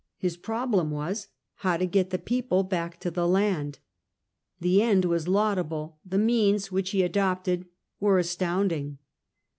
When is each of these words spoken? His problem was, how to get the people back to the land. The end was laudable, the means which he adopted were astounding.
His 0.17 0.35
problem 0.35 0.89
was, 0.89 1.27
how 1.57 1.77
to 1.77 1.85
get 1.85 2.09
the 2.09 2.17
people 2.17 2.63
back 2.63 2.99
to 3.01 3.11
the 3.11 3.27
land. 3.27 3.77
The 4.59 4.81
end 4.81 5.05
was 5.05 5.27
laudable, 5.27 5.99
the 6.03 6.17
means 6.17 6.71
which 6.71 6.89
he 6.89 7.03
adopted 7.03 7.67
were 7.99 8.17
astounding. 8.17 8.97